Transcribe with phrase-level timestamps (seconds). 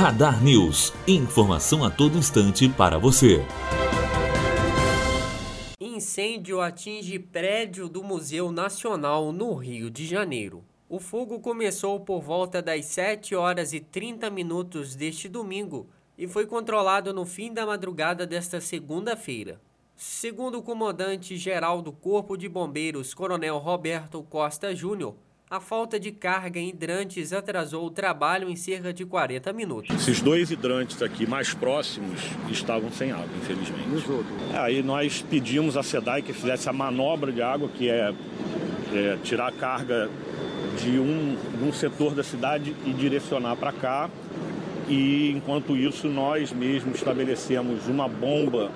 [0.00, 0.94] Radar News.
[1.06, 3.44] Informação a todo instante para você.
[5.78, 10.64] Incêndio atinge prédio do Museu Nacional no Rio de Janeiro.
[10.88, 15.86] O fogo começou por volta das 7 horas e 30 minutos deste domingo
[16.16, 19.60] e foi controlado no fim da madrugada desta segunda-feira.
[19.94, 25.14] Segundo o comandante-geral do Corpo de Bombeiros, Coronel Roberto Costa Júnior,
[25.50, 29.96] a falta de carga em hidrantes atrasou o trabalho em cerca de 40 minutos.
[29.96, 34.04] Esses dois hidrantes aqui mais próximos estavam sem água, infelizmente.
[34.54, 38.14] Aí nós pedimos à SEDAI que fizesse a manobra de água, que é,
[38.94, 40.08] é tirar a carga
[40.80, 44.08] de um, de um setor da cidade e direcionar para cá.
[44.88, 48.70] E enquanto isso, nós mesmos estabelecemos uma bomba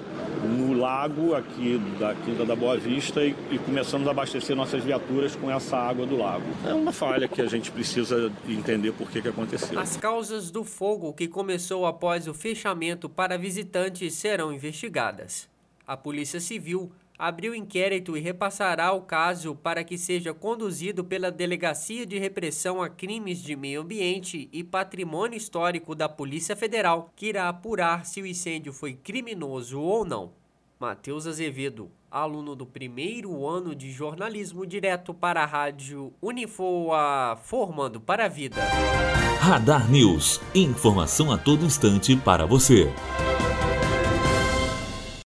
[0.45, 5.34] no lago aqui da Quinta da Boa Vista e, e, começamos a abastecer nossas viaturas
[5.34, 6.45] com essa água do lago.
[6.67, 9.79] É uma falha que a gente precisa entender por que, que aconteceu.
[9.79, 15.48] As causas do fogo que começou após o fechamento para visitantes serão investigadas.
[15.86, 22.05] A Polícia Civil abriu inquérito e repassará o caso para que seja conduzido pela Delegacia
[22.05, 27.48] de Repressão a Crimes de Meio Ambiente e Patrimônio Histórico da Polícia Federal, que irá
[27.48, 30.33] apurar se o incêndio foi criminoso ou não.
[30.79, 38.27] Matheus Azevedo, aluno do primeiro ano de jornalismo, direto para a rádio Unifoa, formando para
[38.27, 38.61] a vida.
[39.41, 42.92] Radar News, informação a todo instante para você.